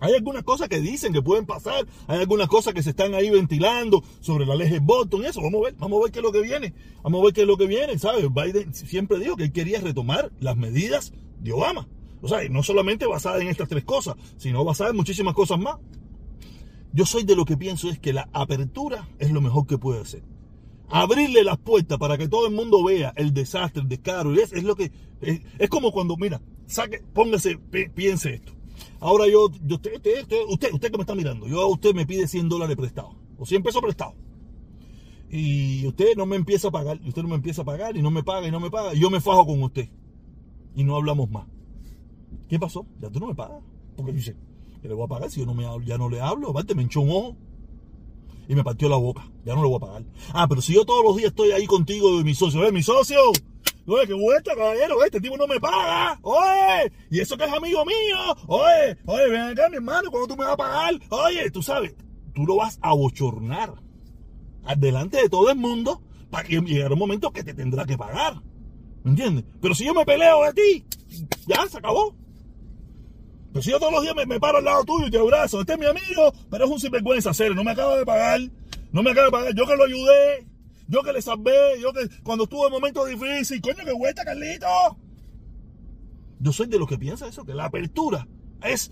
Hay 0.00 0.12
algunas 0.12 0.42
cosas 0.42 0.68
que 0.68 0.80
dicen 0.80 1.12
que 1.12 1.22
pueden 1.22 1.46
pasar, 1.46 1.86
hay 2.08 2.18
algunas 2.18 2.48
cosas 2.48 2.74
que 2.74 2.82
se 2.82 2.90
están 2.90 3.14
ahí 3.14 3.30
ventilando 3.30 4.02
sobre 4.20 4.44
la 4.44 4.56
ley 4.56 4.68
de 4.68 4.80
Boston, 4.80 5.24
eso, 5.24 5.40
vamos 5.40 5.62
a 5.62 5.64
ver, 5.66 5.74
vamos 5.78 5.98
a 5.98 6.02
ver 6.02 6.12
qué 6.12 6.18
es 6.18 6.22
lo 6.22 6.32
que 6.32 6.42
viene, 6.42 6.74
vamos 7.02 7.20
a 7.20 7.24
ver 7.24 7.32
qué 7.32 7.40
es 7.42 7.46
lo 7.46 7.56
que 7.56 7.66
viene, 7.66 7.98
¿sabes? 7.98 8.26
Biden 8.30 8.74
siempre 8.74 9.18
dijo 9.18 9.36
que 9.36 9.44
él 9.44 9.52
quería 9.52 9.80
retomar 9.80 10.30
las 10.40 10.56
medidas 10.56 11.14
de 11.40 11.52
Obama. 11.52 11.88
O 12.20 12.28
sea, 12.28 12.46
no 12.50 12.62
solamente 12.62 13.06
basada 13.06 13.40
en 13.40 13.48
estas 13.48 13.68
tres 13.68 13.84
cosas, 13.84 14.16
sino 14.36 14.64
basada 14.64 14.90
en 14.90 14.96
muchísimas 14.96 15.34
cosas 15.34 15.58
más. 15.58 15.76
Yo 16.94 17.04
soy 17.04 17.24
de 17.24 17.36
lo 17.36 17.44
que 17.44 17.58
pienso 17.58 17.90
es 17.90 17.98
que 17.98 18.14
la 18.14 18.30
apertura 18.32 19.06
es 19.18 19.30
lo 19.30 19.42
mejor 19.42 19.66
que 19.66 19.76
puede 19.76 20.00
hacer 20.00 20.22
abrirle 20.88 21.44
las 21.44 21.58
puertas 21.58 21.98
para 21.98 22.16
que 22.16 22.28
todo 22.28 22.46
el 22.46 22.54
mundo 22.54 22.84
vea 22.84 23.12
el 23.16 23.32
desastre, 23.34 23.82
el 23.82 23.88
descaro. 23.88 24.32
Y 24.34 24.38
es, 24.38 24.52
es 24.52 24.62
lo 24.64 24.76
que. 24.76 24.92
Es, 25.58 25.68
como 25.68 25.90
cuando, 25.92 26.16
mira, 26.16 26.40
saque, 26.66 27.02
póngase, 27.12 27.58
piense 27.94 28.34
esto. 28.34 28.52
Ahora 29.00 29.26
yo, 29.26 29.50
yo 29.64 29.76
usted, 29.76 29.94
usted, 29.96 30.24
usted, 30.48 30.72
usted, 30.72 30.90
que 30.90 30.96
me 30.96 31.02
está 31.02 31.14
mirando, 31.14 31.46
yo 31.46 31.60
a 31.60 31.66
usted 31.66 31.94
me 31.94 32.06
pide 32.06 32.26
100 32.26 32.48
dólares 32.48 32.76
prestado, 32.76 33.14
o 33.38 33.46
100 33.46 33.62
pesos 33.62 33.82
prestado. 33.82 34.14
Y 35.30 35.86
usted 35.86 36.16
no 36.16 36.26
me 36.26 36.36
empieza 36.36 36.68
a 36.68 36.70
pagar, 36.70 37.00
usted 37.04 37.22
no 37.22 37.28
me 37.28 37.34
empieza 37.34 37.62
a 37.62 37.64
pagar 37.64 37.96
y 37.96 38.02
no 38.02 38.10
me 38.10 38.22
paga 38.22 38.46
y 38.46 38.50
no 38.50 38.60
me 38.60 38.70
paga, 38.70 38.94
y 38.94 39.00
yo 39.00 39.10
me 39.10 39.20
fajo 39.20 39.46
con 39.46 39.62
usted. 39.62 39.88
Y 40.76 40.84
no 40.84 40.96
hablamos 40.96 41.30
más. 41.30 41.46
¿Qué 42.48 42.58
pasó? 42.58 42.86
Ya 43.00 43.10
tú 43.10 43.20
no 43.20 43.26
me 43.26 43.34
pagas. 43.34 43.62
Porque 43.96 44.12
yo 44.12 44.16
dice, 44.16 44.36
¿qué 44.84 44.88
le 44.88 44.94
voy 44.94 45.06
a 45.06 45.08
pagar 45.08 45.30
si 45.30 45.40
yo 45.40 45.46
no 45.46 45.54
me, 45.54 45.64
ya 45.86 45.96
no 45.96 46.10
le 46.10 46.20
hablo? 46.20 46.50
Aparte 46.50 46.74
me 46.74 46.82
hinchó 46.82 47.00
un 47.00 47.08
ojo 47.08 47.36
y 48.46 48.54
me 48.54 48.62
partió 48.62 48.86
la 48.90 48.96
boca. 48.96 49.26
Ya 49.42 49.54
no 49.54 49.62
le 49.62 49.68
voy 49.68 49.78
a 49.78 49.80
pagar. 49.80 50.04
Ah, 50.34 50.46
pero 50.46 50.60
si 50.60 50.74
yo 50.74 50.84
todos 50.84 51.02
los 51.02 51.16
días 51.16 51.28
estoy 51.28 51.52
ahí 51.52 51.64
contigo 51.64 52.18
de 52.18 52.22
mi 52.22 52.34
socio, 52.34 52.62
¿eh? 52.66 52.70
Mi 52.70 52.82
socio. 52.82 53.18
Oye, 53.86 54.06
qué 54.06 54.12
vuelta, 54.12 54.54
caballero, 54.54 55.02
este 55.02 55.22
tipo 55.22 55.38
no 55.38 55.46
me 55.46 55.58
paga. 55.58 56.18
Oye, 56.20 56.92
y 57.10 57.18
eso 57.18 57.34
que 57.38 57.44
es 57.44 57.52
amigo 57.54 57.82
mío. 57.86 58.16
Oye, 58.46 58.98
oye, 59.06 59.30
ven 59.30 59.40
acá, 59.40 59.70
mi 59.70 59.76
hermano, 59.76 60.10
cuando 60.10 60.28
tú 60.28 60.36
me 60.36 60.44
vas 60.44 60.52
a 60.52 60.56
pagar. 60.58 60.94
Oye, 61.08 61.50
tú 61.50 61.62
sabes, 61.62 61.94
tú 62.34 62.44
lo 62.44 62.56
vas 62.56 62.78
a 62.82 62.92
bochornar 62.92 63.72
delante 64.76 65.16
de 65.16 65.30
todo 65.30 65.48
el 65.48 65.56
mundo 65.56 66.02
para 66.28 66.46
que 66.46 66.60
llegue 66.60 66.92
un 66.92 66.98
momento 66.98 67.32
que 67.32 67.42
te 67.42 67.54
tendrá 67.54 67.86
que 67.86 67.96
pagar. 67.96 68.42
¿Me 69.02 69.12
entiendes? 69.12 69.46
Pero 69.62 69.74
si 69.74 69.86
yo 69.86 69.94
me 69.94 70.04
peleo 70.04 70.44
de 70.44 70.52
ti, 70.52 70.84
ya 71.46 71.66
se 71.70 71.78
acabó. 71.78 72.14
Pero 73.54 73.62
si 73.62 73.70
yo 73.70 73.78
todos 73.78 73.92
los 73.92 74.02
días 74.02 74.16
me, 74.16 74.40
paro 74.40 74.58
al 74.58 74.64
lado 74.64 74.84
tuyo 74.84 75.06
y 75.06 75.12
te 75.12 75.18
abrazo, 75.18 75.60
este 75.60 75.74
es 75.74 75.78
mi 75.78 75.86
amigo, 75.86 76.32
pero 76.50 76.64
es 76.64 76.70
un 76.72 76.80
sinvergüenza, 76.80 77.32
serio, 77.32 77.54
no 77.54 77.62
me 77.62 77.70
acaba 77.70 77.96
de 77.96 78.04
pagar, 78.04 78.40
no 78.90 79.00
me 79.00 79.12
acaba 79.12 79.26
de 79.26 79.30
pagar, 79.30 79.54
yo 79.54 79.64
que 79.64 79.76
lo 79.76 79.84
ayudé, 79.84 80.44
yo 80.88 81.04
que 81.04 81.12
le 81.12 81.22
salvé, 81.22 81.80
yo 81.80 81.92
que 81.92 82.00
cuando 82.24 82.44
estuvo 82.44 82.66
en 82.66 82.72
momentos 82.72 83.08
difíciles, 83.08 83.62
coño, 83.62 83.84
que 83.84 83.92
vuelta, 83.92 84.24
Carlito. 84.24 84.66
Yo 86.40 86.52
soy 86.52 86.66
de 86.66 86.80
los 86.80 86.88
que 86.88 86.98
piensa 86.98 87.28
eso, 87.28 87.44
que 87.44 87.54
la 87.54 87.66
apertura 87.66 88.26
es 88.60 88.90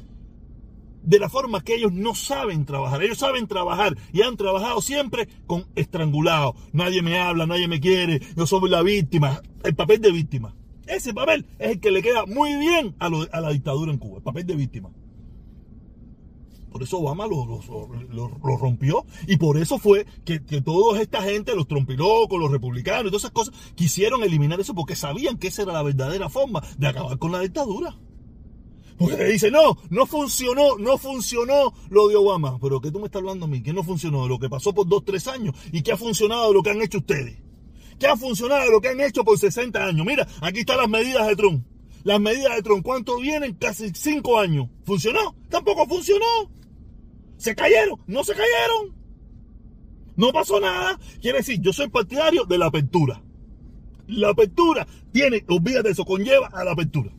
de 1.03 1.19
la 1.19 1.29
forma 1.29 1.65
que 1.65 1.75
ellos 1.75 1.93
no 1.93 2.15
saben 2.15 2.65
trabajar. 2.65 3.03
Ellos 3.03 3.19
saben 3.19 3.49
trabajar 3.49 3.97
y 4.13 4.23
han 4.23 4.37
trabajado 4.37 4.81
siempre 4.81 5.27
con 5.49 5.67
estrangulado. 5.75 6.55
Nadie 6.73 7.03
me 7.03 7.19
habla, 7.19 7.47
nadie 7.47 7.67
me 7.67 7.81
quiere, 7.81 8.21
yo 8.37 8.47
soy 8.47 8.71
la 8.71 8.83
víctima, 8.83 9.43
el 9.65 9.75
papel 9.75 10.01
de 10.01 10.13
víctima. 10.13 10.55
Ese 10.87 11.15
papel 11.15 11.47
es 11.59 11.73
el 11.73 11.81
que 11.81 11.91
le 11.91 12.03
queda 12.03 12.27
muy 12.27 12.57
bien 12.57 12.95
a, 12.99 13.09
la 13.09 13.51
dictadura 13.51 13.93
en 13.93 13.99
Cuba, 13.99 14.19
el 14.19 14.23
papel 14.23 14.47
de 14.47 14.57
víctima. 14.57 14.91
Por 16.71 16.83
eso 16.83 16.99
Obama 16.99 17.27
lo, 17.27 18.57
rompió 18.57 19.05
y 19.27 19.37
por 19.37 19.59
eso 19.59 19.79
fue 19.79 20.07
que, 20.25 20.43
que 20.43 20.63
toda 20.63 21.03
esta 21.03 21.23
gente, 21.23 21.55
los 21.55 21.69
trompilocos, 21.69 22.41
los 22.41 22.51
republicanos 22.51 23.05
y 23.05 23.09
todas 23.09 23.25
esas 23.25 23.33
cosas, 23.33 23.55
quisieron 23.75 24.23
eliminar 24.23 24.59
eso 24.59 24.75
porque 24.75 24.97
sabían 24.97 25.37
que 25.37 25.49
esa 25.49 25.63
era 25.63 25.75
la 25.75 25.83
verdadera 25.83 26.31
forma 26.31 26.63
de 26.79 26.87
acabar 26.87 27.19
con 27.19 27.31
la 27.31 27.41
dictadura. 27.41 27.95
Porque 28.97 29.25
dice, 29.25 29.51
no, 29.51 29.77
no 29.91 30.07
funcionó, 30.07 30.79
no 30.79 30.97
funcionó 30.97 31.75
lo 31.91 32.09
de 32.09 32.17
Obama. 32.17 32.59
Pero 32.61 32.81
¿qué 32.81 32.91
tú 32.91 33.01
me 33.01 33.07
estás 33.07 33.21
hablando 33.21 33.47
a 33.47 33.49
mí? 33.49 33.63
¿Qué 33.63 33.73
no 33.73 33.83
funcionó? 33.83 34.29
Lo 34.29 34.39
que 34.39 34.49
pasó 34.49 34.73
por 34.73 34.87
dos, 34.87 35.05
tres 35.05 35.27
años. 35.29 35.55
¿Y 35.73 35.83
qué 35.83 35.93
ha 35.93 35.97
funcionado 35.97 36.49
de 36.49 36.55
lo 36.55 36.63
que 36.63 36.71
han 36.71 36.81
hecho 36.81 36.99
ustedes? 36.99 37.39
¿Qué 37.99 38.07
ha 38.07 38.17
funcionado 38.17 38.71
lo 38.71 38.81
que 38.81 38.89
han 38.89 39.01
hecho 39.01 39.25
por 39.25 39.39
60 39.39 39.85
años? 39.85 40.07
Mira, 40.07 40.27
aquí 40.41 40.61
están 40.61 40.79
las 40.79 40.89
medidas 40.89 41.27
de 41.27 41.37
Trump. 41.37 41.67
Las 42.05 42.21
medidas 42.21 42.57
de 42.57 42.63
Trump, 42.63 42.85
¿cuánto 42.85 43.19
vienen? 43.19 43.55
Casi 43.55 43.91
5 43.95 44.39
años. 44.39 44.69
¿Funcionó? 44.85 45.37
Tampoco 45.49 45.87
funcionó. 45.87 46.27
¿Se 47.37 47.55
cayeron? 47.55 48.01
No 48.07 48.25
se 48.25 48.33
cayeron. 48.33 48.97
No 50.17 50.33
pasó 50.33 50.61
nada. 50.61 50.99
Quiere 51.21 51.39
decir, 51.39 51.61
yo 51.61 51.73
soy 51.73 51.89
partidario 51.89 52.45
de 52.45 52.59
la 52.59 52.67
apertura. 52.67 53.23
La 54.09 54.31
apertura 54.31 54.87
tiene, 55.13 55.45
olvídate 55.49 55.89
de 55.89 55.93
eso, 55.93 56.05
conlleva 56.05 56.49
a 56.49 56.65
la 56.65 56.73
apertura. 56.73 57.13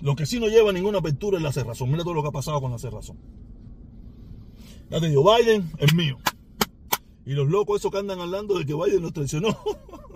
Lo 0.00 0.16
que 0.16 0.26
sí 0.26 0.40
no 0.40 0.48
lleva 0.48 0.72
ninguna 0.72 0.98
apertura 0.98 1.36
es 1.36 1.42
la 1.42 1.52
cerrazón. 1.52 1.90
Mira 1.90 2.02
todo 2.02 2.14
lo 2.14 2.22
que 2.22 2.28
ha 2.28 2.32
pasado 2.32 2.60
con 2.60 2.72
la 2.72 2.78
cerrazón. 2.78 3.18
Ya 4.90 5.00
te 5.00 5.08
digo, 5.08 5.24
Biden 5.24 5.70
es 5.78 5.94
mío. 5.94 6.18
Y 7.30 7.34
los 7.34 7.46
locos 7.46 7.78
esos 7.78 7.92
que 7.92 7.98
andan 7.98 8.18
hablando 8.18 8.58
de 8.58 8.66
que 8.66 8.74
Biden 8.74 9.02
nos 9.02 9.12
traicionó, 9.12 9.56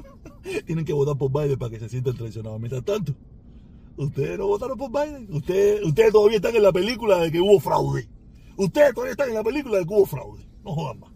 tienen 0.67 0.85
que 0.85 0.93
votar 0.93 1.17
por 1.17 1.31
Biden 1.31 1.57
para 1.57 1.71
que 1.71 1.79
se 1.79 1.89
sientan 1.89 2.17
traicionados. 2.17 2.59
Mientras 2.59 2.85
tanto, 2.85 3.15
ustedes 3.97 4.37
no 4.37 4.49
votaron 4.49 4.77
por 4.77 4.91
Biden. 4.91 5.33
Ustedes, 5.33 5.85
ustedes 5.85 6.11
todavía 6.11 6.39
están 6.39 6.57
en 6.57 6.65
la 6.65 6.73
película 6.73 7.19
de 7.19 7.31
que 7.31 7.41
hubo 7.41 7.61
fraude. 7.61 8.09
Ustedes 8.57 8.95
todavía 8.95 9.13
están 9.13 9.29
en 9.29 9.37
la 9.37 9.45
película 9.45 9.79
de 9.79 9.87
que 9.87 9.95
hubo 9.95 10.07
fraude. 10.07 10.45
No 10.65 10.75
jodan 10.75 10.99
más. 10.99 11.13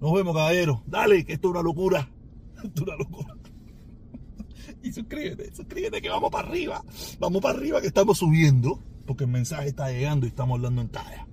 Nos 0.00 0.14
vemos, 0.14 0.34
caballeros. 0.34 0.78
Dale, 0.86 1.22
que 1.22 1.34
esto 1.34 1.48
es 1.48 1.50
una 1.50 1.62
locura. 1.62 2.10
Esto 2.64 2.80
es 2.80 2.88
una 2.88 2.96
locura. 2.96 3.36
Y 4.82 4.90
suscríbete, 4.90 5.54
suscríbete 5.54 6.00
que 6.00 6.08
vamos 6.08 6.30
para 6.30 6.48
arriba. 6.48 6.82
Vamos 7.20 7.42
para 7.42 7.58
arriba 7.58 7.82
que 7.82 7.88
estamos 7.88 8.16
subiendo. 8.16 8.82
Porque 9.06 9.24
el 9.24 9.30
mensaje 9.30 9.68
está 9.68 9.92
llegando 9.92 10.24
y 10.24 10.30
estamos 10.30 10.56
hablando 10.56 10.80
en 10.80 10.88
talla. 10.88 11.28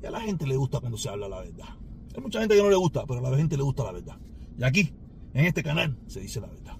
Y 0.00 0.06
a 0.06 0.12
la 0.12 0.20
gente 0.20 0.46
le 0.46 0.56
gusta 0.56 0.78
cuando 0.78 0.96
se 0.96 1.08
habla 1.08 1.28
la 1.28 1.40
verdad. 1.40 1.83
Hay 2.14 2.22
mucha 2.22 2.40
gente 2.40 2.54
que 2.54 2.62
no 2.62 2.70
le 2.70 2.76
gusta, 2.76 3.04
pero 3.06 3.26
a 3.26 3.30
la 3.30 3.36
gente 3.36 3.56
le 3.56 3.62
gusta 3.62 3.84
la 3.84 3.92
verdad. 3.92 4.16
Y 4.58 4.64
aquí, 4.64 4.92
en 5.34 5.46
este 5.46 5.62
canal, 5.62 5.96
se 6.06 6.20
dice 6.20 6.40
la 6.40 6.46
verdad. 6.46 6.76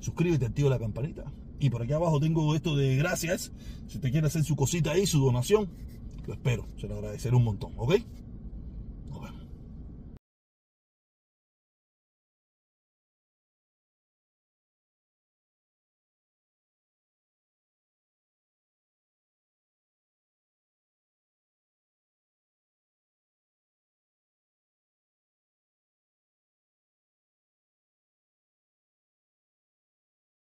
Suscríbete, 0.00 0.46
activa 0.46 0.70
la 0.70 0.78
campanita. 0.78 1.24
Y 1.58 1.70
por 1.70 1.82
aquí 1.82 1.92
abajo 1.92 2.20
tengo 2.20 2.54
esto 2.54 2.76
de 2.76 2.96
gracias. 2.96 3.52
Si 3.88 3.96
usted 3.96 4.12
quiere 4.12 4.26
hacer 4.26 4.44
su 4.44 4.54
cosita 4.56 4.92
ahí, 4.92 5.06
su 5.06 5.20
donación, 5.20 5.68
Lo 6.26 6.34
espero, 6.34 6.66
se 6.76 6.88
lo 6.88 6.96
agradeceré 6.96 7.36
un 7.36 7.44
montón, 7.44 7.72
¿ok? 7.76 7.94